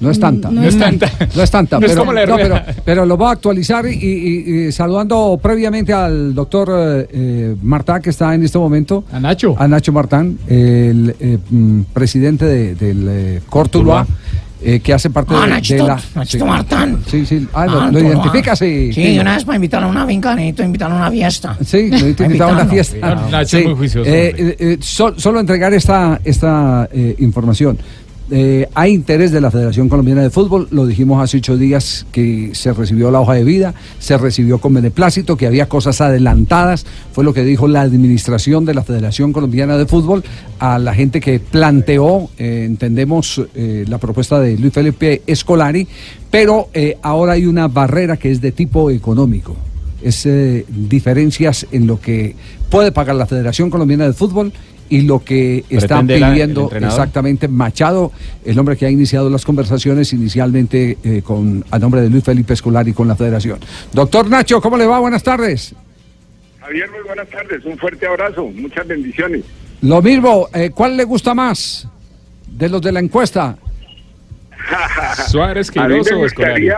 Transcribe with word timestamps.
No 0.00 0.10
es 0.10 0.18
tanta. 0.18 0.50
No 0.50 0.62
es 0.64 0.78
tanta. 0.78 1.10
No 1.36 1.42
es 1.42 1.50
tanta. 1.50 1.78
No 1.80 1.86
es 1.86 1.92
pero, 1.92 2.00
como 2.02 2.12
la 2.12 2.26
no, 2.26 2.36
rueda. 2.36 2.64
pero, 2.66 2.82
pero 2.84 3.06
lo 3.06 3.16
voy 3.16 3.28
a 3.28 3.30
actualizar 3.32 3.86
y, 3.86 3.90
y- 3.92 4.66
y 4.68 4.72
saludando 4.72 5.38
previamente 5.42 5.92
al 5.92 6.34
doctor 6.34 6.68
eh, 6.72 7.08
eh, 7.12 7.56
Martá, 7.62 8.00
que 8.00 8.10
está 8.10 8.34
en 8.34 8.42
este 8.44 8.58
momento. 8.58 9.04
A 9.12 9.20
Nacho. 9.20 9.54
A 9.58 9.68
Nacho 9.68 9.92
Martán, 9.92 10.38
el 10.48 11.14
eh, 11.20 11.38
mm, 11.50 11.80
presidente 11.92 12.44
de- 12.46 12.74
del 12.74 13.06
eh, 13.08 13.40
Cortuluá. 13.48 14.06
eh, 14.62 14.80
que 14.80 14.92
hace 14.92 15.08
parte 15.10 15.32
Ah, 15.34 15.42
de, 15.44 15.50
Nachito, 15.52 15.82
de 15.84 15.88
la. 15.88 16.00
Nachito 16.14 16.44
sí. 16.44 16.50
Martán. 16.50 17.02
Sí, 17.06 17.24
sí. 17.26 17.48
Ah, 17.54 17.66
lo, 17.66 17.80
Ah, 17.80 17.90
lo 17.90 17.98
identificas 17.98 18.60
y. 18.62 18.92
Sí, 18.92 19.18
una 19.18 19.34
vez 19.34 19.44
para 19.44 19.56
invitarlo 19.56 19.88
a 19.88 19.90
una 19.90 20.06
finca, 20.06 20.34
necesito 20.34 20.62
invitarlo 20.64 20.96
a 20.96 20.98
una 20.98 21.10
fiesta. 21.10 21.56
Sí, 21.64 21.88
necesito 21.90 22.24
invitar 22.24 22.50
a 22.50 22.52
una 22.52 22.66
fiesta. 22.66 23.26
Nacho 23.30 23.58
es 23.58 23.64
muy 23.66 23.74
juicioso, 23.74 24.10
Eh, 24.10 24.56
eh, 24.58 24.78
sol- 24.80 25.14
solo 25.18 25.40
entregar 25.40 25.72
esta, 25.74 26.20
esta 26.24 26.88
información. 27.18 27.78
Eh, 28.32 28.68
hay 28.74 28.92
interés 28.92 29.32
de 29.32 29.40
la 29.40 29.50
Federación 29.50 29.88
Colombiana 29.88 30.22
de 30.22 30.30
Fútbol, 30.30 30.68
lo 30.70 30.86
dijimos 30.86 31.20
hace 31.20 31.38
ocho 31.38 31.56
días 31.56 32.06
que 32.12 32.50
se 32.54 32.72
recibió 32.72 33.10
la 33.10 33.20
hoja 33.20 33.34
de 33.34 33.42
vida, 33.42 33.74
se 33.98 34.16
recibió 34.16 34.58
con 34.58 34.72
beneplácito, 34.72 35.36
que 35.36 35.48
había 35.48 35.68
cosas 35.68 36.00
adelantadas, 36.00 36.86
fue 37.12 37.24
lo 37.24 37.34
que 37.34 37.42
dijo 37.42 37.66
la 37.66 37.80
administración 37.80 38.64
de 38.64 38.74
la 38.74 38.84
Federación 38.84 39.32
Colombiana 39.32 39.76
de 39.76 39.86
Fútbol 39.86 40.22
a 40.60 40.78
la 40.78 40.94
gente 40.94 41.20
que 41.20 41.40
planteó, 41.40 42.30
eh, 42.38 42.64
entendemos, 42.66 43.42
eh, 43.56 43.84
la 43.88 43.98
propuesta 43.98 44.38
de 44.38 44.56
Luis 44.56 44.72
Felipe 44.72 45.22
Escolari, 45.26 45.88
pero 46.30 46.68
ahora 47.02 47.32
hay 47.32 47.46
una 47.46 47.66
barrera 47.66 48.16
que 48.16 48.30
es 48.30 48.40
de 48.40 48.52
tipo 48.52 48.90
económico. 48.90 49.56
Es 50.00 50.26
diferencias 50.68 51.66
en 51.72 51.86
lo 51.86 52.00
que 52.00 52.36
puede 52.70 52.92
pagar 52.92 53.16
la 53.16 53.26
Federación 53.26 53.68
Colombiana 53.68 54.06
de 54.06 54.12
Fútbol 54.12 54.52
y 54.90 55.02
lo 55.02 55.24
que 55.24 55.64
está 55.70 56.00
¿Pretende 56.00 56.18
la- 56.20 56.26
el 56.26 56.32
pidiendo 56.32 56.70
exactamente 56.72 57.48
Machado, 57.48 58.12
el 58.44 58.58
hombre 58.58 58.76
que 58.76 58.84
ha 58.86 58.90
iniciado 58.90 59.30
las 59.30 59.44
conversaciones 59.46 60.12
inicialmente 60.12 60.98
eh, 61.02 61.22
con 61.22 61.64
a 61.70 61.78
nombre 61.78 62.02
de 62.02 62.10
Luis 62.10 62.24
Felipe 62.24 62.52
Escolari 62.54 62.92
con 62.92 63.08
la 63.08 63.14
Federación. 63.16 63.58
Doctor 63.92 64.28
Nacho, 64.28 64.60
¿cómo 64.60 64.76
le 64.76 64.86
va? 64.86 64.98
Buenas 64.98 65.22
tardes. 65.22 65.74
Javier, 66.60 66.90
muy 66.90 67.02
buenas 67.06 67.28
tardes. 67.28 67.64
Un 67.64 67.78
fuerte 67.78 68.06
abrazo. 68.06 68.46
Muchas 68.54 68.86
bendiciones. 68.86 69.44
Lo 69.82 70.02
mismo, 70.02 70.48
eh, 70.52 70.70
¿cuál 70.74 70.96
le 70.96 71.04
gusta 71.04 71.34
más 71.34 71.88
de 72.50 72.68
los 72.68 72.82
de 72.82 72.92
la 72.92 73.00
encuesta? 73.00 73.56
Suárez, 75.28 75.70
Queiroz 75.70 76.10
o 76.12 76.26
Escolari. 76.26 76.68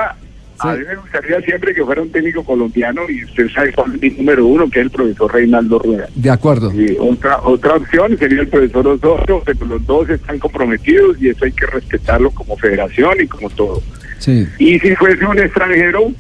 A 0.63 0.77
mí 0.77 0.85
me 0.87 0.97
gustaría 0.97 1.41
siempre 1.41 1.75
que 1.75 1.85
fuera 1.85 2.03
un 2.03 2.11
técnico 2.11 2.45
colombiano 2.45 3.03
y 3.09 3.25
usted 3.25 3.49
sabe 3.51 3.73
cuál 3.73 3.95
es 3.95 4.01
mi 4.01 4.11
número 4.11 4.47
uno, 4.47 4.71
que 4.71 4.81
es 4.81 4.85
el 4.87 4.91
profesor 4.91 5.33
Reinaldo 5.33 5.79
Rueda. 5.79 6.09
De 6.15 6.31
acuerdo. 6.31 6.73
Y 6.73 6.97
otra 6.99 7.41
otra 7.43 7.75
opción 7.77 8.17
sería 8.19 8.41
el 8.41 8.49
profesor 8.49 8.87
Osorio, 8.87 9.43
pero 9.45 9.67
los 9.67 9.87
dos 9.87 10.09
están 10.11 10.39
comprometidos 10.39 11.21
y 11.21 11.29
eso 11.29 11.45
hay 11.45 11.53
que 11.53 11.67
respetarlo 11.67 12.31
como 12.31 12.57
federación 12.57 13.15
y 13.21 13.27
como 13.27 13.51
todo. 13.51 13.83
Sí. 14.19 14.47
Y 14.59 14.79
si 14.79 14.95
fuese 14.97 15.25
un 15.27 15.39
extranjero, 15.39 16.13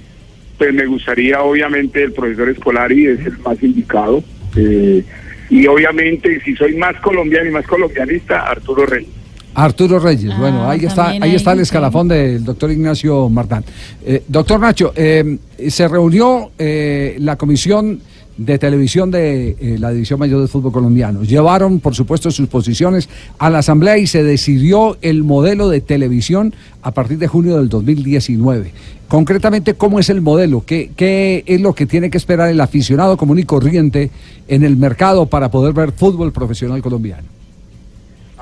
pues 0.59 0.75
me 0.75 0.87
gustaría 0.87 1.41
obviamente 1.41 2.03
el 2.03 2.13
profesor 2.13 2.49
Escolari, 2.49 3.07
es 3.07 3.21
el 3.21 3.39
más 3.39 3.63
indicado. 3.63 4.23
eh, 4.57 5.05
y 5.53 5.67
obviamente 5.67 6.41
si 6.41 6.57
soy 6.57 6.75
más 6.77 6.99
colombiano 7.03 7.47
y 7.51 7.53
más 7.53 7.67
colombianista, 7.67 8.41
Arturo 8.47 8.87
Reyes. 8.87 9.11
Arturo 9.55 9.99
Reyes, 9.99 10.33
Ah, 10.33 10.39
bueno, 10.39 10.69
ahí 10.69 10.85
está, 10.85 11.09
ahí 11.09 11.35
está 11.35 11.53
el 11.53 11.61
escalafón 11.61 12.09
del 12.09 12.45
doctor 12.45 12.71
Ignacio 12.71 13.29
Martán. 13.29 13.65
Eh, 14.05 14.23
doctor 14.27 14.61
Nacho, 14.61 14.93
eh, 14.97 15.39
se 15.69 15.89
reunió 15.89 16.51
eh, 16.59 17.17
la 17.19 17.37
comisión 17.37 18.01
de 18.37 18.59
televisión 18.59 19.11
de 19.11 19.77
la 19.79 19.91
División 19.91 20.19
Mayor 20.19 20.41
de 20.41 20.49
Fútbol 20.49 20.73
Colombiano. 20.73 21.23
Llevaron, 21.23 21.81
por 21.81 21.95
supuesto, 21.95 22.31
sus 22.31 22.49
posiciones 22.49 23.09
a 23.39 23.51
la 23.51 23.59
Asamblea 23.59 23.99
y 23.99 24.07
se 24.07 24.23
decidió 24.23 24.97
el 25.03 25.23
modelo 25.23 25.69
de 25.69 25.83
televisión 25.83 26.55
a 26.81 26.93
partir 26.93 27.19
de 27.19 27.29
junio 27.29 27.59
del 27.59 27.69
2019. 27.69 28.73
Concretamente, 29.07 29.75
¿cómo 29.75 29.99
es 29.99 30.09
el 30.09 30.23
modelo? 30.23 30.65
¿Qué, 30.65 30.93
qué 30.97 31.45
es 31.47 31.61
lo 31.61 31.75
que 31.75 31.85
tiene 31.85 32.09
que 32.09 32.17
esperar 32.17 32.49
el 32.49 32.61
aficionado 32.63 33.19
común 33.19 33.39
y 33.39 33.45
corriente 33.45 34.11
en 34.49 34.65
el 34.65 34.79
mercado 34.79 35.27
para 35.27 35.51
poder 35.51 35.75
ver 35.75 35.93
fútbol 35.93 36.33
profesional 36.33 36.81
colombiano? 36.81 37.42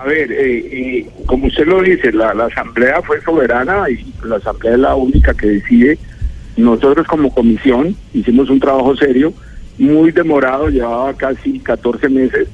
A 0.00 0.04
ver, 0.04 0.32
eh, 0.32 0.58
eh, 0.72 1.06
como 1.26 1.48
usted 1.48 1.66
lo 1.66 1.82
dice, 1.82 2.10
la, 2.10 2.30
asamblea 2.30 3.02
fue 3.02 3.20
soberana 3.20 3.84
y 3.90 4.02
la 4.24 4.36
asamblea 4.36 4.72
es 4.72 4.78
la 4.78 4.94
única 4.94 5.34
que 5.34 5.46
decide. 5.46 5.98
Nosotros 6.56 7.06
como 7.06 7.34
comisión 7.34 7.94
hicimos 8.14 8.48
un 8.48 8.60
trabajo 8.60 8.96
serio, 8.96 9.34
muy 9.76 10.10
demorado, 10.10 10.70
llevaba 10.70 11.12
casi 11.12 11.58
14 11.58 12.08
meses 12.08 12.48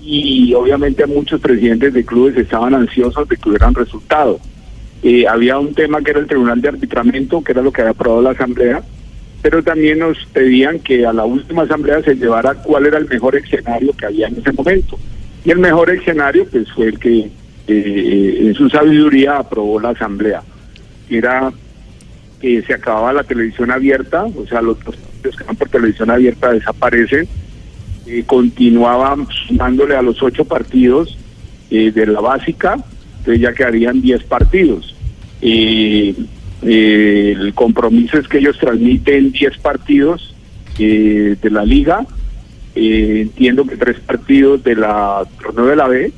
y 0.00 0.54
obviamente 0.54 1.04
muchos 1.06 1.40
presidentes 1.40 1.94
de 1.94 2.04
clubes 2.04 2.36
estaban 2.36 2.72
ansiosos 2.76 3.28
de 3.28 3.36
que 3.36 3.48
hubieran 3.48 3.74
resultado. 3.74 4.38
Eh, 5.02 5.26
había 5.26 5.58
un 5.58 5.74
tema 5.74 6.00
que 6.00 6.12
era 6.12 6.20
el 6.20 6.28
Tribunal 6.28 6.60
de 6.60 6.68
Arbitramiento, 6.68 7.42
que 7.42 7.50
era 7.50 7.62
lo 7.62 7.72
que 7.72 7.80
había 7.80 7.90
aprobado 7.90 8.22
la 8.22 8.30
asamblea, 8.30 8.84
pero 9.42 9.64
también 9.64 9.98
nos 9.98 10.16
pedían 10.26 10.78
que 10.78 11.04
a 11.04 11.12
la 11.12 11.24
última 11.24 11.62
asamblea 11.62 12.00
se 12.04 12.14
llevara 12.14 12.54
cuál 12.54 12.86
era 12.86 12.98
el 12.98 13.08
mejor 13.08 13.34
escenario 13.34 13.92
que 13.94 14.06
había 14.06 14.28
en 14.28 14.38
ese 14.38 14.52
momento. 14.52 14.96
Y 15.44 15.50
el 15.50 15.58
mejor 15.58 15.90
escenario 15.90 16.46
pues 16.46 16.70
fue 16.72 16.86
el 16.86 16.98
que 16.98 17.30
eh, 17.68 18.38
en 18.46 18.54
su 18.54 18.68
sabiduría 18.70 19.36
aprobó 19.36 19.78
la 19.78 19.90
asamblea. 19.90 20.42
Era 21.10 21.52
que 22.40 22.62
se 22.62 22.72
acababa 22.72 23.12
la 23.12 23.24
televisión 23.24 23.70
abierta, 23.70 24.24
o 24.24 24.46
sea, 24.46 24.62
los 24.62 24.78
partidos 24.78 25.36
que 25.36 25.44
van 25.44 25.56
por 25.56 25.68
televisión 25.68 26.10
abierta 26.10 26.52
desaparecen, 26.52 27.28
eh, 28.06 28.22
continuaban 28.26 29.26
sumándole 29.46 29.96
a 29.96 30.02
los 30.02 30.22
ocho 30.22 30.44
partidos 30.46 31.18
eh, 31.70 31.90
de 31.90 32.06
la 32.06 32.20
básica, 32.20 32.78
entonces 33.18 33.42
ya 33.42 33.52
quedarían 33.52 34.00
diez 34.00 34.24
partidos. 34.24 34.94
El 35.40 36.16
compromiso 37.54 38.18
es 38.18 38.26
que 38.28 38.38
ellos 38.38 38.58
transmiten 38.58 39.30
diez 39.30 39.58
partidos 39.58 40.34
de 40.78 41.50
la 41.50 41.64
liga, 41.64 42.06
eh, 42.74 43.20
entiendo 43.22 43.64
que 43.64 43.76
tres 43.76 43.98
partidos 44.00 44.62
de 44.62 44.76
la 44.76 45.24
torneo 45.42 45.66
de 45.66 45.76
la 45.76 45.88
B, 45.88 46.12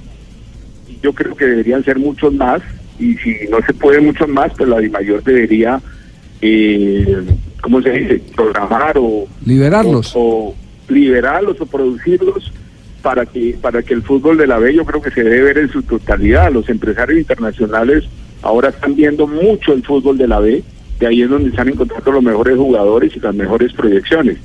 yo 1.03 1.13
creo 1.13 1.35
que 1.35 1.47
deberían 1.47 1.85
ser 1.85 1.99
muchos 1.99 2.33
más, 2.33 2.61
y 2.99 3.15
si 3.17 3.37
no 3.51 3.59
se 3.67 3.73
puede 3.73 4.01
muchos 4.01 4.29
más, 4.29 4.53
pues 4.57 4.69
la 4.69 4.79
DIMAYOR 4.79 5.23
debería, 5.23 5.81
eh, 6.43 7.23
¿cómo 7.63 7.81
se 7.81 7.91
dice?, 7.91 8.23
programar 8.37 8.97
o 8.99 9.27
Liberarlos. 9.45 10.13
o, 10.15 10.21
o 10.21 10.55
liberarlos 10.89 11.61
o 11.61 11.67
producirlos 11.67 12.53
para 13.03 13.25
que 13.25 13.57
para 13.61 13.83
que 13.83 13.95
el 13.95 14.03
fútbol 14.03 14.37
de 14.37 14.47
la 14.47 14.59
B 14.59 14.75
yo 14.75 14.85
creo 14.85 15.01
que 15.01 15.11
se 15.11 15.23
debe 15.25 15.45
ver 15.45 15.59
en 15.59 15.71
su 15.71 15.83
totalidad. 15.83 16.53
Los 16.53 16.69
empresarios 16.69 17.19
internacionales 17.19 18.05
ahora 18.43 18.69
están 18.69 18.95
viendo 18.95 19.27
mucho 19.27 19.73
el 19.73 19.83
fútbol 19.83 20.19
de 20.19 20.29
la 20.29 20.41
B, 20.41 20.63
de 20.99 21.07
ahí 21.07 21.23
es 21.23 21.31
donde 21.31 21.51
están 21.51 21.69
encontrando 21.69 22.13
los 22.13 22.23
mejores 22.23 22.57
jugadores 22.57 23.17
y 23.17 23.21
las 23.21 23.35
mejores 23.35 23.73
proyecciones. 23.73 24.37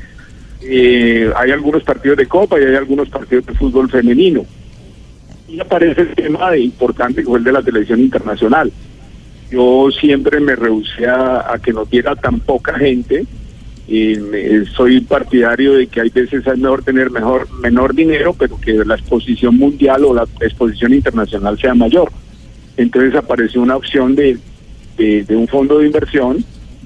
Eh, 0.67 1.31
hay 1.35 1.51
algunos 1.51 1.83
partidos 1.83 2.17
de 2.17 2.25
Copa 2.25 2.59
y 2.59 2.63
hay 2.63 2.75
algunos 2.75 3.07
partidos 3.09 3.45
de 3.45 3.53
fútbol 3.53 3.89
femenino. 3.89 4.43
Y 5.47 5.59
aparece 5.59 6.01
el 6.01 6.15
tema 6.15 6.49
de 6.51 6.61
importante 6.61 7.21
que 7.21 7.27
fue 7.27 7.37
el 7.37 7.43
de 7.43 7.51
la 7.51 7.61
televisión 7.61 7.99
internacional. 7.99 8.71
Yo 9.51 9.89
siempre 9.91 10.39
me 10.39 10.55
rehusé 10.55 11.07
a, 11.07 11.59
que 11.63 11.71
nos 11.71 11.87
diera 11.87 12.15
tan 12.15 12.39
poca 12.39 12.73
gente. 12.79 13.25
Eh, 13.87 14.65
soy 14.75 15.01
partidario 15.01 15.73
de 15.73 15.85
que 15.85 16.01
hay 16.01 16.09
veces 16.09 16.47
es 16.47 16.57
mejor 16.57 16.83
tener 16.83 17.11
mejor 17.11 17.47
menor 17.59 17.93
dinero, 17.93 18.33
pero 18.33 18.59
que 18.59 18.73
la 18.73 18.95
exposición 18.95 19.57
mundial 19.57 20.03
o 20.03 20.15
la 20.15 20.25
exposición 20.41 20.95
internacional 20.95 21.59
sea 21.59 21.75
mayor. 21.75 22.11
Entonces 22.75 23.13
apareció 23.13 23.61
una 23.61 23.75
opción 23.75 24.15
de, 24.15 24.39
de 24.97 25.35
un 25.35 25.47
fondo 25.47 25.77
de 25.77 25.85
inversión 25.85 26.43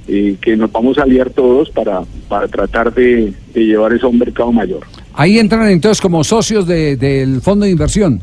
eh, 0.10 0.36
que 0.42 0.58
nos 0.58 0.72
vamos 0.72 0.98
a 0.98 1.04
aliar 1.04 1.30
todos 1.30 1.70
para, 1.70 2.02
para 2.28 2.48
tratar 2.48 2.94
de, 2.94 3.32
de 3.54 3.66
llevar 3.66 3.94
eso 3.94 4.08
a 4.08 4.10
un 4.10 4.20
mercado 4.20 4.52
mayor. 4.52 4.82
Ahí 5.14 5.38
entran 5.40 5.70
entonces 5.70 6.02
como 6.02 6.24
socios 6.24 6.66
de- 6.68 6.96
del 6.98 7.42
fondo 7.42 7.66
de 7.66 7.72
inversión. 7.72 8.22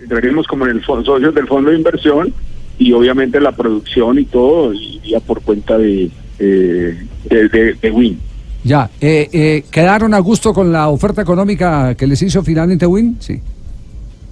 entraremos 0.00 0.46
como 0.46 0.66
en 0.66 0.76
el 0.76 0.84
socios 0.84 1.34
del 1.34 1.46
fondo 1.46 1.70
de 1.70 1.76
inversión 1.76 2.32
y 2.78 2.92
obviamente 2.92 3.40
la 3.40 3.52
producción 3.52 4.18
y 4.18 4.24
todo 4.24 4.72
iría 4.74 5.20
por 5.20 5.40
cuenta 5.42 5.78
de, 5.78 6.10
eh, 6.38 6.98
de, 7.30 7.48
de- 7.48 7.74
de 7.80 7.90
Win. 7.90 8.18
Ya, 8.64 8.90
eh, 9.00 9.28
eh, 9.32 9.64
¿quedaron 9.70 10.14
a 10.14 10.18
gusto 10.20 10.52
con 10.52 10.72
la 10.72 10.88
oferta 10.88 11.22
económica 11.22 11.94
que 11.94 12.06
les 12.06 12.20
hizo 12.22 12.42
finalmente 12.42 12.86
Win? 12.86 13.16
Sí. 13.20 13.40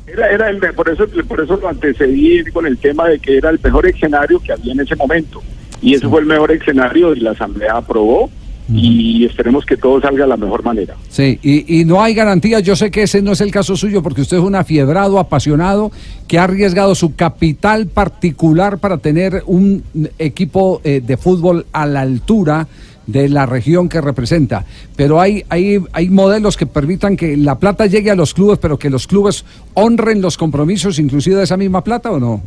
Era, 0.07 0.29
era 0.31 0.51
el, 0.51 0.59
por 0.75 0.89
eso 0.89 1.07
por 1.29 1.41
eso 1.41 1.57
lo 1.57 1.69
antecedí 1.69 2.43
con 2.53 2.67
el 2.67 2.79
tema 2.79 3.09
de 3.09 3.19
que 3.21 3.37
era 3.37 3.51
el 3.51 3.61
mejor 3.63 3.87
escenario 3.87 4.41
que 4.41 4.53
había 4.53 4.73
en 4.73 4.81
ese 4.81 4.97
momento 4.97 5.41
y 5.83 5.95
eso 5.95 6.11
fue 6.11 6.21
el 6.21 6.27
mejor 6.27 6.53
escenario 6.53 7.15
y 7.15 7.21
la 7.21 7.33
asamblea 7.33 7.77
aprobó 7.77 8.31
y 8.73 9.25
esperemos 9.25 9.67
que 9.67 9.77
todo 9.77 10.01
salga 10.01 10.25
de 10.25 10.29
la 10.29 10.37
mejor 10.37 10.63
manera. 10.63 10.95
Sí, 11.09 11.39
y, 11.43 11.81
y 11.81 11.85
no 11.85 12.03
hay 12.03 12.15
garantías. 12.15 12.63
Yo 12.63 12.77
sé 12.77 12.91
que 12.91 13.03
ese 13.03 13.21
no 13.21 13.33
es 13.33 13.41
el 13.41 13.51
caso 13.51 13.77
suyo 13.77 14.03
porque 14.03 14.21
usted 14.21 14.37
es 14.37 14.43
un 14.43 14.55
afiebrado, 14.55 15.19
apasionado, 15.19 15.91
que 16.29 16.39
ha 16.39 16.45
arriesgado 16.45 16.95
su 16.95 17.17
capital 17.17 17.89
particular 17.89 18.79
para 18.79 18.99
tener 18.99 19.43
un 19.47 19.83
equipo 20.19 20.81
eh, 20.85 21.03
de 21.05 21.17
fútbol 21.17 21.67
a 21.73 21.87
la 21.87 22.03
altura 22.03 22.69
de 23.07 23.29
la 23.29 23.45
región 23.45 23.89
que 23.89 24.01
representa. 24.01 24.65
Pero 24.95 25.21
hay, 25.21 25.45
hay, 25.49 25.83
hay 25.93 26.09
modelos 26.09 26.57
que 26.57 26.67
permitan 26.67 27.17
que 27.17 27.37
la 27.37 27.59
plata 27.59 27.87
llegue 27.87 28.11
a 28.11 28.15
los 28.15 28.35
clubes, 28.35 28.59
pero 28.59 28.79
que 28.79 28.89
los 28.89 29.09
clubes 29.09 29.45
honren 29.75 30.23
los 30.23 30.37
compromisos, 30.37 31.01
inclusive 31.01 31.37
de 31.37 31.45
esa 31.45 31.57
misma 31.57 31.83
plata 31.83 32.13
o 32.13 32.21
no? 32.21 32.41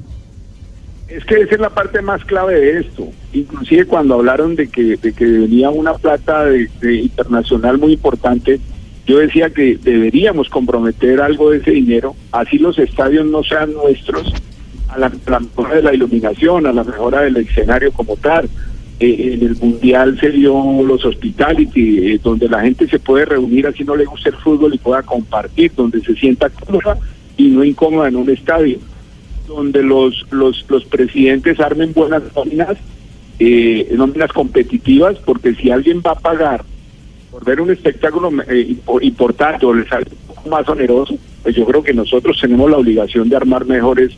Es 1.14 1.24
que 1.26 1.42
esa 1.42 1.54
es 1.54 1.62
la 1.62 1.70
parte 1.70 2.02
más 2.02 2.26
clave 2.26 2.60
de 2.60 2.80
esto. 2.80 3.08
Inclusive 3.34 3.86
cuando 3.86 4.16
hablaron 4.16 4.56
de 4.56 4.68
que, 4.68 4.98
de 4.98 5.14
que 5.14 5.26
venía 5.26 5.70
una 5.70 5.94
plata 5.94 6.46
de, 6.46 6.68
internacional 6.82 7.78
muy 7.78 7.94
importante, 7.94 8.60
yo 9.06 9.20
decía 9.20 9.52
que 9.52 9.78
deberíamos 9.78 10.50
comprometer 10.50 11.22
algo 11.22 11.52
de 11.52 11.60
ese 11.60 11.70
dinero, 11.70 12.16
así 12.32 12.58
los 12.58 12.80
estadios 12.80 13.28
no 13.28 13.44
sean 13.44 13.74
nuestros, 13.74 14.34
a 14.88 14.98
la, 14.98 15.12
mejora 15.40 15.76
de 15.76 15.84
la 15.84 15.94
iluminación, 15.94 16.66
a 16.66 16.74
la 16.74 16.84
mejora 16.84 17.22
del 17.22 17.38
escenario 17.38 17.92
como 17.92 18.18
tal. 18.18 18.50
Eh, 19.00 19.34
en 19.34 19.46
el 19.46 19.56
Mundial 19.58 20.20
se 20.20 20.32
dio 20.32 20.82
los 20.82 21.06
hospitality, 21.06 22.14
eh, 22.14 22.20
donde 22.24 22.50
la 22.50 22.62
gente 22.62 22.88
se 22.88 22.98
puede 22.98 23.26
reunir 23.26 23.68
así 23.68 23.84
no 23.84 23.96
le 23.96 24.06
gusta 24.06 24.30
el 24.30 24.36
fútbol 24.38 24.74
y 24.74 24.80
pueda 24.80 25.04
compartir, 25.04 25.74
donde 25.76 26.02
se 26.02 26.16
sienta 26.16 26.50
cómoda 26.50 26.98
y 27.38 27.50
no 27.50 27.64
incómoda 27.64 28.08
en 28.08 28.16
un 28.16 28.32
estadio 28.32 28.80
donde 29.48 29.84
los, 29.84 30.26
los, 30.32 30.66
los 30.70 30.86
presidentes 30.86 31.60
armen 31.60 31.94
buenas 31.94 32.24
nóminas, 32.36 32.78
eh, 33.40 33.90
nóminas 33.96 34.32
competitivas, 34.32 35.18
porque 35.26 35.54
si 35.56 35.72
alguien 35.72 36.02
va 36.06 36.12
a 36.12 36.20
pagar 36.20 36.64
por 37.32 37.44
ver 37.46 37.62
un 37.62 37.72
espectáculo 37.72 38.32
eh, 38.48 38.76
importante 39.02 39.66
o 39.66 39.74
le 39.74 39.88
sale 39.88 40.06
un 40.12 40.36
poco 40.36 40.50
más 40.50 40.68
oneroso, 40.70 41.18
pues 41.42 41.56
yo 41.56 41.66
creo 41.66 41.84
que 41.84 41.94
nosotros 41.94 42.40
tenemos 42.40 42.70
la 42.70 42.78
obligación 42.78 43.28
de 43.28 43.36
armar 43.36 43.66
mejores, 43.66 44.12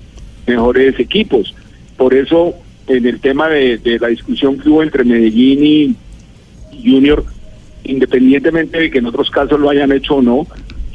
mejores 0.45 0.99
equipos. 0.99 1.55
Por 1.97 2.13
eso, 2.13 2.53
en 2.87 3.05
el 3.05 3.19
tema 3.19 3.47
de, 3.47 3.77
de 3.77 3.99
la 3.99 4.09
discusión 4.09 4.57
que 4.57 4.69
hubo 4.69 4.83
entre 4.83 5.05
Medellín 5.05 5.63
y 5.63 5.95
Junior, 6.83 7.23
independientemente 7.85 8.79
de 8.79 8.91
que 8.91 8.97
en 8.97 9.05
otros 9.05 9.29
casos 9.29 9.59
lo 9.59 9.69
hayan 9.69 9.91
hecho 9.91 10.15
o 10.15 10.21
no, 10.21 10.45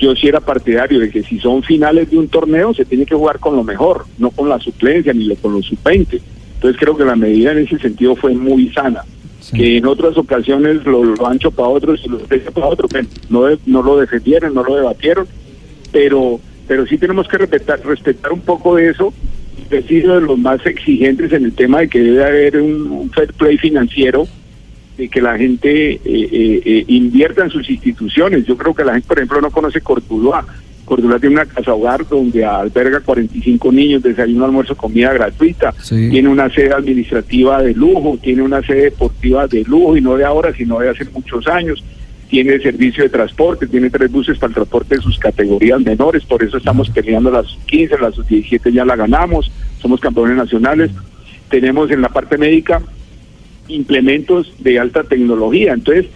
yo 0.01 0.17
sí 0.17 0.29
era 0.29 0.41
partidario 0.41 0.99
de 0.99 1.11
que 1.11 1.23
si 1.23 1.39
son 1.39 1.63
finales 1.63 2.11
de 2.11 2.19
un 2.19 2.29
torneo 2.29 2.73
se 2.73 2.87
tiene 2.87 3.05
que 3.05 3.15
jugar 3.15 3.39
con 3.39 3.55
lo 3.55 3.63
mejor, 3.63 4.07
no 4.19 4.31
con 4.31 4.49
la 4.49 4.59
suplencia 4.59 5.13
ni 5.13 5.29
con 5.37 5.53
los 5.53 5.67
sub-20. 5.67 6.21
Entonces 6.55 6.81
creo 6.81 6.97
que 6.97 7.05
la 7.05 7.17
medida 7.17 7.53
en 7.53 7.59
ese 7.59 7.79
sentido 7.79 8.17
fue 8.17 8.35
muy 8.35 8.71
sana. 8.71 9.05
Que 9.55 9.79
en 9.79 9.87
otras 9.87 10.17
ocasiones 10.17 10.85
lo, 10.85 11.03
lo 11.03 11.27
han 11.27 11.39
para 11.39 11.69
otros 11.69 12.01
y 12.05 12.09
lo 12.09 12.19
hecho 12.31 12.53
para 12.53 12.69
otros. 12.69 12.91
no, 13.29 13.47
no 13.67 13.83
lo 13.83 13.99
defendieron, 13.99 14.55
no 14.55 14.63
lo 14.63 14.77
debatieron, 14.77 15.27
pero 15.93 16.41
pero 16.69 16.87
sí 16.87 16.99
tenemos 16.99 17.27
que 17.27 17.37
respetar, 17.37 17.85
respetar 17.85 18.33
un 18.33 18.43
poco 18.43 18.77
de 18.77 18.91
eso. 18.91 19.13
Sido 19.89 20.15
de 20.15 20.21
los 20.21 20.39
más 20.39 20.65
exigentes 20.65 21.33
en 21.33 21.45
el 21.45 21.53
tema 21.53 21.81
de 21.81 21.89
que 21.89 22.01
debe 22.01 22.25
haber 22.25 22.57
un 22.59 23.11
fair 23.11 23.33
play 23.33 23.59
financiero 23.59 24.29
que 25.09 25.21
la 25.21 25.37
gente 25.37 25.93
eh, 25.93 26.01
eh, 26.05 26.63
eh, 26.65 26.85
invierta 26.89 27.45
en 27.45 27.51
sus 27.51 27.69
instituciones. 27.71 28.45
Yo 28.47 28.57
creo 28.57 28.75
que 28.75 28.85
la 28.85 28.93
gente, 28.93 29.09
por 29.09 29.19
ejemplo, 29.19 29.41
no 29.41 29.51
conoce 29.51 29.81
Cortuluá. 29.81 30.45
Cortuluá 30.85 31.19
tiene 31.19 31.37
una 31.37 31.47
casa 31.47 31.73
hogar 31.73 32.07
donde 32.09 32.45
alberga 32.45 33.01
45 33.01 33.73
niños, 33.73 34.03
desayuno, 34.03 34.45
almuerzo, 34.45 34.77
comida 34.77 35.13
gratuita. 35.13 35.73
Tiene 35.89 36.29
una 36.29 36.51
sede 36.51 36.73
administrativa 36.73 37.63
de 37.63 37.75
lujo, 37.75 38.19
tiene 38.21 38.43
una 38.43 38.61
sede 38.63 38.85
deportiva 38.85 39.47
de 39.47 39.63
lujo 39.65 39.97
y 39.97 40.01
no 40.01 40.17
de 40.17 40.25
ahora, 40.25 40.53
sino 40.53 40.81
de 40.81 40.89
hace 40.89 41.05
muchos 41.07 41.47
años. 41.47 41.83
Tiene 42.29 42.61
servicio 42.61 43.05
de 43.05 43.11
transporte, 43.11 43.67
tiene 43.67 43.91
tres 43.91 44.11
buses 44.11 44.39
para 44.39 44.49
el 44.49 44.55
transporte 44.55 44.97
de 44.97 45.03
sus 45.03 45.19
categorías 45.19 45.81
menores, 45.81 46.25
por 46.25 46.43
eso 46.45 46.59
estamos 46.59 46.89
peleando 46.91 47.31
las 47.31 47.47
15, 47.67 47.99
las 47.99 48.15
17 48.29 48.73
ya 48.73 48.85
la 48.85 48.95
ganamos, 48.95 49.51
somos 49.81 50.01
campeones 50.01 50.37
nacionales. 50.37 50.91
Tenemos 51.49 51.91
en 51.91 52.03
la 52.03 52.09
parte 52.09 52.39
médica 52.39 52.81
implementos 53.71 54.53
de 54.59 54.79
alta 54.79 55.05
tecnología. 55.05 55.73
Entonces, 55.73 56.07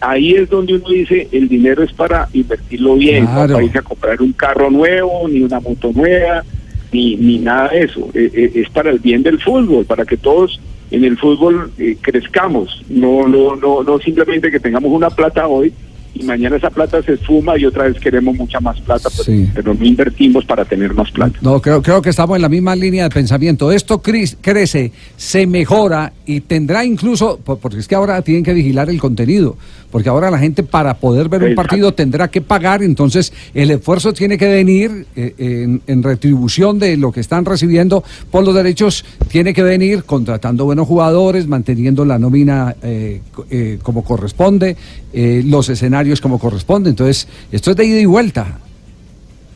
ahí 0.00 0.34
es 0.34 0.48
donde 0.50 0.74
uno 0.74 0.88
dice, 0.88 1.28
el 1.32 1.48
dinero 1.48 1.82
es 1.82 1.92
para 1.92 2.28
invertirlo 2.32 2.96
bien, 2.96 3.24
no 3.24 3.34
para 3.34 3.62
irse 3.62 3.78
a 3.78 3.82
comprar 3.82 4.20
un 4.20 4.32
carro 4.32 4.70
nuevo, 4.70 5.28
ni 5.28 5.42
una 5.42 5.60
moto 5.60 5.90
nueva, 5.94 6.44
ni, 6.92 7.16
ni 7.16 7.38
nada 7.38 7.68
de 7.68 7.82
eso. 7.82 8.08
Eh, 8.14 8.30
eh, 8.34 8.52
es 8.54 8.68
para 8.70 8.90
el 8.90 8.98
bien 8.98 9.22
del 9.22 9.40
fútbol, 9.40 9.84
para 9.84 10.04
que 10.04 10.16
todos 10.16 10.60
en 10.90 11.04
el 11.04 11.16
fútbol 11.16 11.72
eh, 11.78 11.96
crezcamos, 12.00 12.82
no, 12.88 13.26
no, 13.26 13.56
no, 13.56 13.82
no 13.82 13.98
simplemente 13.98 14.50
que 14.50 14.60
tengamos 14.60 14.92
una 14.92 15.10
plata 15.10 15.48
hoy 15.48 15.72
y 16.14 16.22
mañana 16.22 16.56
esa 16.56 16.70
plata 16.70 17.02
se 17.02 17.14
esfuma 17.14 17.58
y 17.58 17.66
otra 17.66 17.84
vez 17.84 17.98
queremos 17.98 18.36
mucha 18.36 18.60
más 18.60 18.80
plata, 18.80 19.08
pero, 19.54 19.74
no 19.74 19.84
invertimos 19.84 20.44
para 20.44 20.64
tener 20.64 20.94
más 20.94 21.10
plata. 21.10 21.36
No, 21.40 21.60
creo, 21.60 21.82
creo 21.82 22.00
que 22.00 22.10
estamos 22.10 22.36
en 22.36 22.42
la 22.42 22.48
misma 22.48 22.76
línea 22.76 23.04
de 23.04 23.10
pensamiento. 23.10 23.72
Esto 23.72 24.00
crece, 24.00 24.92
se 25.16 25.46
mejora 25.46 26.12
y 26.24 26.40
tendrá 26.40 26.84
incluso, 26.84 27.40
porque 27.42 27.78
es 27.78 27.88
que 27.88 27.94
ahora 27.94 28.22
tienen 28.22 28.44
que 28.44 28.54
vigilar 28.54 28.88
el 28.90 29.00
contenido, 29.00 29.56
porque 29.90 30.08
ahora 30.08 30.30
la 30.30 30.38
gente 30.38 30.62
para 30.62 30.94
poder 30.94 31.28
ver 31.28 31.42
un 31.42 31.54
partido 31.54 31.92
tendrá 31.94 32.28
que 32.28 32.40
pagar, 32.40 32.82
entonces 32.82 33.32
el 33.54 33.70
esfuerzo 33.70 34.12
tiene 34.12 34.38
que 34.38 34.48
venir 34.48 35.06
eh, 35.16 35.80
en, 35.86 36.02
retribución 36.02 36.78
de 36.78 36.96
lo 36.96 37.12
que 37.12 37.20
están 37.20 37.44
recibiendo 37.44 38.04
por 38.30 38.44
los 38.44 38.54
derechos, 38.54 39.04
tiene 39.28 39.54
que 39.54 39.62
venir 39.62 40.04
contratando 40.04 40.64
buenos 40.64 40.86
jugadores, 40.86 41.46
manteniendo 41.46 42.04
la 42.04 42.18
nómina 42.18 42.76
eh, 42.82 43.20
eh, 43.50 43.78
como 43.82 44.04
corresponde, 44.04 44.76
los 45.12 45.68
escenarios 45.68 46.03
como 46.20 46.38
corresponde, 46.38 46.90
entonces 46.90 47.28
esto 47.52 47.70
es 47.70 47.76
de 47.76 47.84
ida 47.84 48.00
y 48.00 48.06
vuelta. 48.06 48.58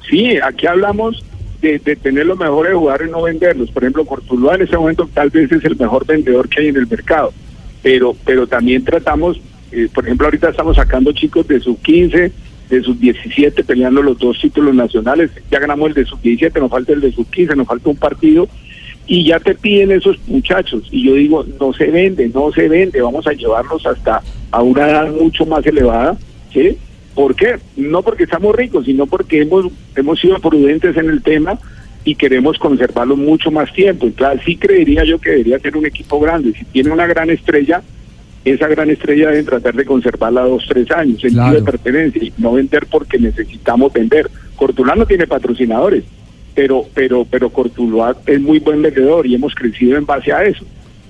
Sí, 0.08 0.36
aquí 0.42 0.66
hablamos 0.66 1.22
de, 1.60 1.78
tener 1.78 2.26
los 2.26 2.38
mejores 2.38 2.74
jugadores 2.74 3.08
y 3.08 3.10
no 3.10 3.22
venderlos. 3.22 3.70
Por 3.70 3.82
ejemplo, 3.82 4.04
Cortuluá 4.04 4.54
en 4.54 4.62
ese 4.62 4.76
momento 4.76 5.08
tal 5.12 5.30
vez 5.30 5.50
es 5.50 5.64
el 5.64 5.76
mejor 5.76 6.06
vendedor 6.06 6.48
que 6.48 6.60
hay 6.60 6.68
en 6.68 6.76
el 6.76 6.86
mercado, 6.86 7.32
pero, 7.82 8.16
pero 8.24 8.46
también 8.46 8.84
tratamos, 8.84 9.40
eh, 9.72 9.88
por 9.92 10.04
ejemplo, 10.04 10.26
ahorita 10.26 10.50
estamos 10.50 10.76
sacando 10.76 11.12
chicos 11.12 11.46
de 11.48 11.60
sus 11.60 11.78
15, 11.78 12.32
de 12.68 12.82
sus 12.82 12.98
17, 13.00 13.64
peleando 13.64 14.02
los 14.02 14.18
dos 14.18 14.38
títulos 14.40 14.74
nacionales. 14.74 15.30
Ya 15.50 15.58
ganamos 15.58 15.88
el 15.88 15.94
de 15.94 16.04
sus 16.04 16.20
17, 16.22 16.60
nos 16.60 16.70
falta 16.70 16.92
el 16.92 17.00
de 17.00 17.12
sus 17.12 17.26
15, 17.28 17.56
nos 17.56 17.66
falta 17.66 17.88
un 17.90 17.96
partido. 17.96 18.48
Y 19.06 19.24
ya 19.24 19.40
te 19.40 19.54
piden 19.54 19.90
esos 19.90 20.18
muchachos. 20.26 20.82
Y 20.90 21.06
yo 21.06 21.14
digo, 21.14 21.44
no 21.58 21.72
se 21.72 21.86
vende, 21.86 22.28
no 22.28 22.52
se 22.52 22.68
vende, 22.68 23.00
vamos 23.00 23.26
a 23.26 23.32
llevarlos 23.32 23.86
hasta 23.86 24.22
a 24.50 24.62
una 24.62 24.88
edad 24.88 25.10
mucho 25.10 25.46
más 25.46 25.64
elevada, 25.66 26.16
¿sí? 26.52 26.76
¿Por 27.14 27.34
qué? 27.34 27.56
No 27.76 28.02
porque 28.02 28.24
estamos 28.24 28.54
ricos, 28.54 28.84
sino 28.84 29.06
porque 29.06 29.42
hemos, 29.42 29.66
hemos 29.96 30.20
sido 30.20 30.38
prudentes 30.38 30.96
en 30.96 31.10
el 31.10 31.22
tema 31.22 31.58
y 32.04 32.14
queremos 32.14 32.58
conservarlo 32.58 33.16
mucho 33.16 33.50
más 33.50 33.72
tiempo. 33.72 34.06
Entonces, 34.06 34.40
sí 34.44 34.56
creería 34.56 35.04
yo 35.04 35.18
que 35.18 35.30
debería 35.30 35.58
ser 35.58 35.76
un 35.76 35.86
equipo 35.86 36.20
grande. 36.20 36.52
Si 36.52 36.64
tiene 36.66 36.90
una 36.90 37.06
gran 37.06 37.28
estrella, 37.30 37.82
esa 38.44 38.68
gran 38.68 38.90
estrella 38.90 39.30
deben 39.30 39.44
tratar 39.44 39.74
de 39.74 39.84
conservarla 39.84 40.42
dos, 40.42 40.64
tres 40.68 40.90
años, 40.90 41.20
sentido 41.20 41.52
de 41.52 41.62
pertenencia, 41.62 42.22
y 42.22 42.32
no 42.38 42.52
vender 42.52 42.86
porque 42.86 43.18
necesitamos 43.18 43.92
vender. 43.92 44.30
Cortulá 44.56 44.94
no 44.94 45.06
tiene 45.06 45.26
patrocinadores, 45.26 46.04
pero, 46.54 46.86
pero, 46.94 47.24
pero 47.24 47.50
Cortuluá 47.50 48.16
es 48.26 48.40
muy 48.40 48.58
buen 48.58 48.80
vendedor 48.80 49.26
y 49.26 49.34
hemos 49.34 49.54
crecido 49.54 49.98
en 49.98 50.06
base 50.06 50.32
a 50.32 50.44
eso. 50.44 50.64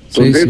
Entonces, 0.08 0.48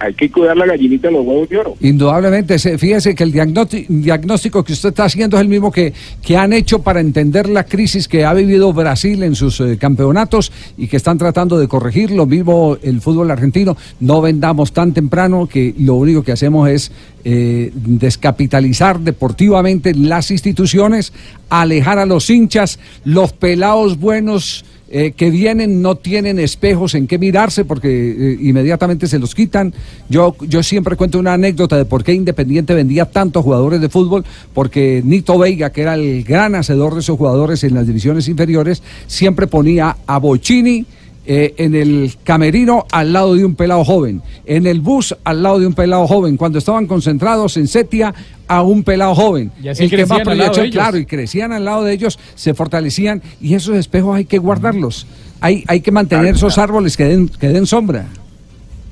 hay 0.00 0.14
que 0.14 0.30
cuidar 0.30 0.56
la 0.56 0.64
gallinita 0.64 1.08
de 1.08 1.12
los 1.12 1.26
huevos 1.26 1.48
de 1.50 1.58
oro. 1.58 1.76
Indudablemente, 1.78 2.58
fíjese 2.58 3.14
que 3.14 3.22
el 3.22 3.32
diagnóstico 3.32 4.64
que 4.64 4.72
usted 4.72 4.88
está 4.88 5.04
haciendo 5.04 5.36
es 5.36 5.42
el 5.42 5.48
mismo 5.48 5.70
que, 5.70 5.92
que 6.22 6.38
han 6.38 6.54
hecho 6.54 6.80
para 6.80 7.00
entender 7.00 7.50
la 7.50 7.64
crisis 7.64 8.08
que 8.08 8.24
ha 8.24 8.32
vivido 8.32 8.72
Brasil 8.72 9.22
en 9.22 9.34
sus 9.34 9.60
eh, 9.60 9.76
campeonatos 9.78 10.52
y 10.78 10.88
que 10.88 10.96
están 10.96 11.18
tratando 11.18 11.58
de 11.58 11.68
corregir. 11.68 12.12
Lo 12.12 12.24
mismo 12.24 12.78
el 12.82 13.02
fútbol 13.02 13.30
argentino. 13.30 13.76
No 14.00 14.22
vendamos 14.22 14.72
tan 14.72 14.94
temprano 14.94 15.46
que 15.46 15.74
lo 15.78 15.96
único 15.96 16.22
que 16.22 16.32
hacemos 16.32 16.70
es 16.70 16.90
eh, 17.22 17.70
descapitalizar 17.74 19.00
deportivamente 19.00 19.94
las 19.94 20.30
instituciones, 20.30 21.12
alejar 21.50 21.98
a 21.98 22.06
los 22.06 22.30
hinchas, 22.30 22.78
los 23.04 23.34
pelados 23.34 23.98
buenos 23.98 24.64
eh, 24.92 25.12
que 25.12 25.30
vienen 25.30 25.82
no 25.82 25.94
tienen 25.94 26.40
espejos 26.40 26.96
en 26.96 27.06
qué 27.06 27.16
mirarse 27.16 27.64
porque 27.64 27.88
eh, 27.88 28.38
inmediatamente 28.40 29.06
se 29.06 29.20
los 29.20 29.36
quitan. 29.36 29.72
Yo, 30.08 30.34
yo 30.48 30.64
siempre 30.64 30.96
cuento 30.96 31.20
una 31.20 31.34
anécdota 31.34 31.76
de 31.76 31.84
por 31.84 32.02
qué 32.02 32.12
Independiente 32.12 32.74
vendía 32.74 33.04
tantos 33.04 33.44
jugadores 33.44 33.80
de 33.80 33.88
fútbol, 33.88 34.24
porque 34.52 35.00
Nito 35.04 35.38
Veiga, 35.38 35.70
que 35.70 35.82
era 35.82 35.94
el 35.94 36.24
gran 36.24 36.56
hacedor 36.56 36.94
de 36.94 37.00
esos 37.00 37.16
jugadores 37.16 37.62
en 37.62 37.74
las 37.74 37.86
divisiones 37.86 38.26
inferiores, 38.26 38.82
siempre 39.06 39.46
ponía 39.46 39.96
a 40.06 40.18
Bochini, 40.18 40.84
eh, 41.26 41.54
en 41.58 41.74
el 41.74 42.12
camerino 42.24 42.86
al 42.90 43.12
lado 43.12 43.34
de 43.34 43.44
un 43.44 43.54
pelado 43.54 43.84
joven, 43.84 44.22
en 44.46 44.66
el 44.66 44.80
bus 44.80 45.14
al 45.22 45.42
lado 45.42 45.58
de 45.58 45.66
un 45.66 45.74
pelado 45.74 46.06
joven, 46.06 46.36
cuando 46.36 46.58
estaban 46.58 46.86
concentrados 46.86 47.56
en 47.58 47.68
Setia 47.68 48.14
a 48.48 48.62
un 48.62 48.82
pelado 48.82 49.14
joven. 49.14 49.52
Y 49.62 49.68
el 49.68 49.90
que 49.90 50.06
más 50.06 50.20
proyecto, 50.22 50.62
claro, 50.72 50.96
y 50.96 51.04
crecían 51.04 51.52
al 51.52 51.64
lado 51.64 51.84
de 51.84 51.92
ellos, 51.92 52.18
se 52.34 52.54
fortalecían 52.54 53.22
y 53.40 53.54
esos 53.54 53.76
espejos 53.76 54.16
hay 54.16 54.24
que 54.24 54.38
guardarlos. 54.38 55.06
Hay, 55.40 55.62
hay 55.68 55.80
que 55.80 55.92
mantener 55.92 56.34
esos 56.34 56.58
árboles 56.58 56.96
que 56.96 57.04
den, 57.04 57.28
que 57.28 57.48
den 57.48 57.66
sombra. 57.66 58.06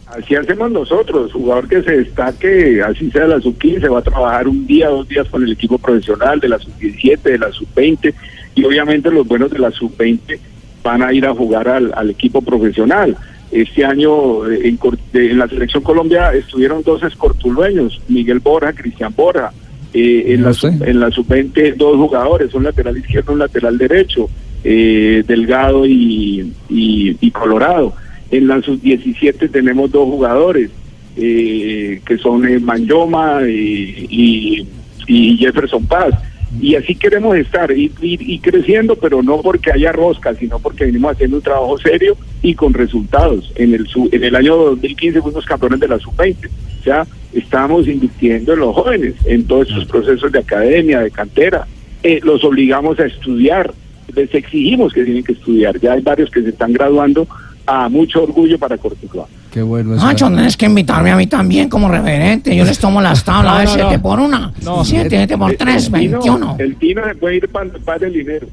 Así 0.07 0.35
hacemos 0.35 0.71
nosotros, 0.71 1.33
jugador 1.33 1.69
que 1.69 1.83
se 1.83 1.99
destaque, 1.99 2.83
así 2.83 3.11
sea 3.11 3.23
de 3.23 3.29
la 3.29 3.41
sub-15, 3.41 3.93
va 3.93 3.99
a 3.99 4.03
trabajar 4.03 4.49
un 4.49 4.67
día, 4.67 4.89
dos 4.89 5.09
días 5.09 5.27
con 5.29 5.43
el 5.43 5.53
equipo 5.53 5.79
profesional 5.79 6.41
de 6.41 6.49
la 6.49 6.59
sub-17, 6.59 7.23
de 7.23 7.39
la 7.39 7.53
sub-20 7.53 8.15
y 8.55 8.65
obviamente 8.65 9.11
los 9.11 9.27
buenos 9.27 9.51
de 9.51 9.59
la 9.59 9.71
sub-20 9.71 10.39
van 10.89 11.03
a 11.03 11.13
ir 11.13 11.27
a 11.27 11.35
jugar 11.35 11.69
al, 11.69 12.11
equipo 12.11 12.41
profesional. 12.41 13.15
Este 13.51 13.85
año 13.85 14.47
eh, 14.51 14.75
en, 15.13 15.39
la 15.39 15.47
selección 15.47 15.83
Colombia 15.83 16.33
estuvieron 16.33 16.83
dos 16.83 17.03
escortulueños, 17.03 18.01
Miguel 18.09 18.41
Borja, 18.41 18.73
Cristian 18.73 19.13
Borja. 19.15 19.53
Eh, 19.93 20.35
en, 20.35 20.43
la, 20.45 20.53
en 20.63 21.01
la 21.01 21.11
sub-20 21.11 21.77
dos 21.77 21.97
jugadores, 21.97 22.55
un 22.55 22.65
lateral 22.65 22.97
izquierdo, 22.97 23.33
un 23.35 23.39
lateral 23.39 23.77
derecho, 23.77 24.31
eh, 24.65 25.23
Delgado 25.27 25.85
y, 25.87 26.55
y, 26.71 27.31
Colorado. 27.33 27.93
En 28.31 28.49
la 28.49 28.63
sub-17 28.63 29.51
tenemos 29.51 29.91
dos 29.91 30.09
jugadores, 30.09 30.71
eh, 31.17 32.01
que 32.07 32.17
son 32.17 32.47
eh, 32.49 32.59
Manjoma 32.59 33.43
y, 33.47 34.67
y 35.07 35.37
Jefferson 35.37 35.87
Paz 35.87 36.15
y 36.61 36.75
así 36.77 36.95
queremos 36.95 37.37
estar, 37.37 37.71
y, 37.71 37.93
y, 38.01 38.39
creciendo, 38.39 38.97
pero 38.97 39.23
no 39.23 39.41
porque 39.43 39.71
haya 39.71 39.93
rosca, 39.93 40.35
sino 40.35 40.59
porque 40.59 40.87
venimos 40.87 41.13
haciendo 41.13 41.37
un 41.37 41.43
trabajo 41.43 41.79
serio 41.79 42.17
y 42.43 42.55
con 42.55 42.73
resultados. 42.73 43.53
En 43.57 43.75
el, 43.75 43.87
en 44.13 44.25
el 44.25 44.35
año 44.35 44.57
2015 44.57 45.21
fuimos 45.21 45.45
campeones 45.45 45.81
de 45.81 45.89
la 45.89 45.99
sub-20, 45.99 46.49
o 46.81 46.83
sea, 46.83 47.07
estamos 47.35 47.87
invirtiendo 47.87 48.55
en 48.55 48.61
los 48.61 48.75
jóvenes, 48.75 49.15
en 49.27 49.45
todos 49.47 49.69
estos 49.69 49.85
procesos 49.85 50.33
de 50.33 50.39
academia, 50.39 51.01
de 51.01 51.11
cantera, 51.11 51.67
eh, 52.03 52.21
los 52.23 52.43
obligamos 52.45 52.99
a 52.99 53.07
estudiar, 53.07 53.75
les 54.15 54.35
exigimos 54.35 54.93
que 54.93 55.05
tienen 55.05 55.25
que 55.25 55.33
estudiar, 55.33 55.79
ya 55.79 55.93
hay 55.93 56.01
varios 56.01 56.31
que 56.31 56.43
se 56.43 56.49
están 56.49 56.73
graduando 56.73 57.29
a 57.67 57.89
mucho 57.91 58.23
orgullo 58.23 58.59
para 58.59 58.79
Cortuluá. 58.79 59.27
Qué 59.53 59.63
bueno. 59.63 59.95
Nacho, 59.97 60.29
tienes 60.29 60.57
que 60.57 60.67
invitarme 60.67 61.11
a 61.11 61.17
mí 61.17 61.27
también 61.27 61.69
como 61.69 61.89
referente. 61.89 62.55
Yo 62.55 62.65
les 62.65 62.79
tomo 62.79 63.01
las 63.01 63.25
tablas, 63.25 63.55
a 63.55 63.59
ver, 63.59 63.69
7 63.69 63.99
por 63.99 64.21
1, 64.21 64.53
7, 64.85 65.09
7 65.09 65.39
por 65.39 65.55
3, 65.55 65.91
21. 65.91 66.57
El 66.59 66.77
Tino 66.77 67.03
se 67.05 67.15
puede 67.15 67.37
ir 67.37 67.49
para, 67.49 67.71
para 67.85 68.07
el 68.07 68.13
dinero. 68.13 68.47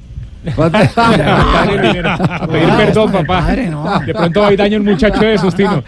a 0.57 2.47
pedir 2.47 2.69
perdón, 2.77 3.11
papá. 3.11 3.55
De 4.05 4.13
pronto 4.13 4.45
hay 4.45 4.55
daño 4.55 4.77
un 4.79 4.85
muchacho 4.85 5.19
de 5.19 5.33
esos, 5.33 5.55
Tino. 5.55 5.83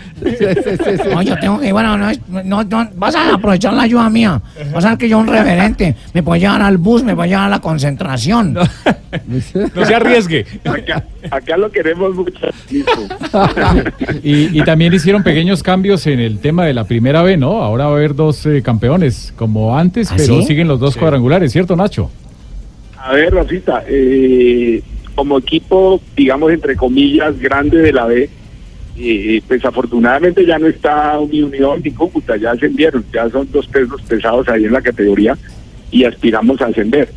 No, 1.12 1.22
yo 1.22 1.38
tengo 1.40 1.60
que, 1.60 1.72
bueno, 1.72 1.98
no, 1.98 2.12
no, 2.44 2.64
no, 2.64 2.90
vas 2.96 3.16
a 3.16 3.34
aprovechar 3.34 3.74
la 3.74 3.84
ayuda 3.84 4.10
mía. 4.10 4.42
Vas 4.74 4.86
a 4.86 4.90
ver 4.90 4.98
que 4.98 5.10
yo 5.10 5.20
un 5.20 5.28
referente. 5.28 5.96
Me 6.14 6.24
puede 6.24 6.42
llevar 6.42 6.62
al 6.62 6.78
bus, 6.78 7.04
me 7.04 7.16
puede 7.16 7.30
llevar 7.30 7.46
a 7.46 7.50
la 7.50 7.60
concentración. 7.60 8.54
No, 8.54 9.86
se 9.86 9.96
arriesgue. 9.96 10.46
Acá, 11.32 11.58
lo 11.58 11.72
queremos 11.72 12.16
mucho. 12.16 12.40
y, 14.24 14.60
y, 14.60 14.64
también 14.64 14.94
hicieron 14.94 15.24
pequeños 15.24 15.64
cambios 15.64 16.06
en 16.08 16.20
el 16.20 16.40
tema 16.40 16.66
de 16.66 16.74
la 16.74 16.84
primera 16.84 17.22
B, 17.22 17.38
¿no? 17.38 17.64
Ahora 17.64 17.86
va 17.86 17.92
a 17.92 17.96
haber 17.96 18.16
dos 18.16 18.46
eh, 18.46 18.62
campeones 18.62 19.34
como 19.36 19.78
antes, 19.78 20.12
¿Ah, 20.12 20.16
pero 20.18 20.42
siguen 20.42 20.68
los 20.68 20.80
dos 20.80 20.96
cuadrangulares, 20.98 21.52
¿cierto, 21.52 21.76
Nacho? 21.76 22.10
A 23.08 23.14
ver, 23.14 23.32
Rosita, 23.32 23.86
eh, 23.88 24.82
como 25.16 25.38
equipo, 25.38 26.02
digamos, 26.14 26.52
entre 26.52 26.76
comillas, 26.76 27.40
grande 27.40 27.78
de 27.78 27.94
la 27.94 28.06
B, 28.06 28.30
eh, 28.98 29.42
pues 29.48 29.64
afortunadamente 29.64 30.46
ya 30.46 30.60
no 30.60 30.68
está 30.68 31.18
ni 31.32 31.42
Unión 31.42 31.82
ni 31.82 31.92
Cúcuta, 31.92 32.36
ya 32.36 32.52
ascendieron, 32.52 33.06
ya 33.14 33.30
son 33.30 33.50
dos 33.50 33.66
pesos 33.68 34.02
pesados 34.02 34.50
ahí 34.50 34.66
en 34.66 34.74
la 34.74 34.82
categoría 34.82 35.38
y 35.90 36.04
aspiramos 36.04 36.60
a 36.60 36.66
ascender. 36.66 37.10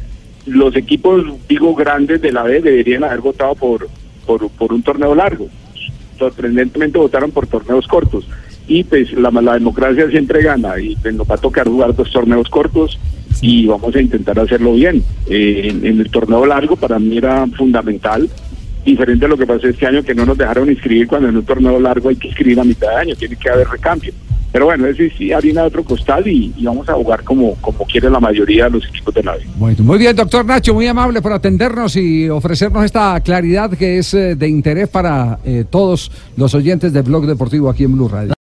Los 0.47 0.77
equipos, 0.77 1.25
digo, 1.49 1.75
grandes 1.75 2.23
de 2.23 2.31
la 2.31 2.45
B 2.45 2.61
deberían 2.61 3.03
haber 3.03 3.21
votado 3.21 3.57
por, 3.57 3.89
por, 4.27 4.49
por 4.49 4.73
un 4.73 4.85
torneo 4.85 5.17
largo. 5.17 5.49
Sorprendentemente 6.21 6.99
votaron 6.99 7.33
por 7.33 7.49
torneos 7.49 7.89
cortos 7.89 8.29
y 8.69 8.85
pues 8.85 9.13
la, 9.15 9.33
la 9.33 9.55
democracia 9.55 10.09
siempre 10.09 10.41
gana 10.41 10.79
y 10.79 10.95
pues 10.95 11.17
nos 11.17 11.29
va 11.29 11.35
a 11.35 11.39
tocar 11.39 11.67
jugar 11.67 11.97
dos 11.97 12.13
torneos 12.13 12.49
cortos 12.49 12.97
y 13.41 13.67
vamos 13.67 13.95
a 13.95 14.01
intentar 14.01 14.39
hacerlo 14.39 14.75
bien. 14.75 15.03
Eh, 15.29 15.69
en, 15.69 16.01
el 16.01 16.11
torneo 16.11 16.45
largo 16.47 16.77
para 16.77 16.99
mí 16.99 17.17
era 17.17 17.47
fundamental, 17.57 18.29
diferente 18.85 19.25
a 19.25 19.29
lo 19.29 19.37
que 19.37 19.47
pasó 19.47 19.69
este 19.69 19.87
año 19.87 20.03
que 20.03 20.15
no 20.15 20.27
nos 20.27 20.39
dejaron 20.39 20.71
inscribir 20.71 21.07
cuando 21.07 21.29
en 21.29 21.37
un 21.37 21.45
torneo 21.45 21.79
largo 21.81 22.09
hay 22.09 22.17
que 22.17 22.29
inscribir 22.29 22.61
a 22.61 22.65
mitad 22.65 22.89
de 22.89 22.97
año, 22.97 23.15
tiene 23.17 23.37
que 23.37 23.51
haber 23.51 23.69
recambio. 23.69 24.13
Pero 24.53 24.65
bueno, 24.65 24.87
es 24.87 24.97
sí, 25.17 25.33
harina 25.33 25.63
de 25.63 25.69
otro 25.69 25.85
costal 25.85 26.27
y, 26.27 26.53
vamos 26.63 26.89
a 26.89 26.95
jugar 26.95 27.23
como, 27.23 27.55
como 27.57 27.85
quiere 27.85 28.11
la 28.11 28.19
mayoría 28.19 28.65
de 28.65 28.71
los 28.71 28.89
equipos 28.89 29.15
de 29.15 29.23
la 29.23 29.37
muy 29.57 29.99
bien, 29.99 30.17
doctor 30.17 30.45
Nacho, 30.45 30.75
muy 30.75 30.89
amable 30.89 31.23
por 31.23 31.33
atendernos 31.33 31.95
y 31.95 32.29
ofrecernos 32.29 32.85
esta 32.85 33.21
claridad 33.21 33.71
que 33.71 33.99
es 33.99 34.13
eh, 34.13 34.35
de 34.35 34.49
interés 34.49 34.89
para 34.89 35.39
eh, 35.45 35.65
todos 35.71 36.11
los 36.37 36.53
oyentes 36.55 36.93
del 36.93 37.05
Blog 37.05 37.27
Deportivo 37.27 37.71
aquí 37.71 37.85
en 37.85 37.93
Blue 37.93 38.09
Radio. 38.09 38.33